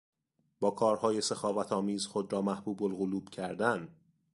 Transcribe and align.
با 0.59 0.71
کارهای 0.71 1.21
سخاوت 1.21 1.71
آمیز 1.71 2.07
خود 2.07 2.33
را 2.33 2.41
محبوب 2.41 2.83
القلوب 2.83 3.29
کردن 3.29 3.89